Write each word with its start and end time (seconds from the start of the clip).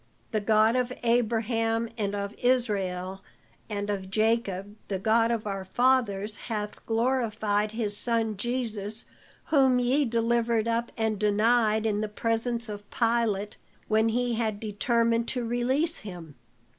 The 0.31 0.41
God 0.41 0.75
of 0.75 0.91
Abraham, 1.03 1.87
and 1.95 2.15
of 2.15 2.33
Israel, 2.39 3.21
and 3.69 3.87
of 3.91 4.09
Jacob, 4.09 4.75
the 4.87 4.97
God 4.97 5.29
of 5.29 5.45
our 5.45 5.63
fathers 5.63 6.37
hath 6.37 6.83
glorified 6.87 7.73
his 7.73 7.95
son 7.95 8.35
Jesus, 8.35 9.05
whom 9.51 9.77
ye 9.77 10.05
delivered 10.05 10.67
up 10.67 10.91
and 10.97 11.19
denied 11.19 11.85
in 11.85 12.01
the 12.01 12.09
presence 12.09 12.67
of 12.67 12.89
Pilate 12.89 13.57
when 13.87 14.09
he 14.09 14.33
had 14.33 14.59
determined 14.59 15.27
to 15.27 15.45
release 15.45 15.97
him. 15.99 16.33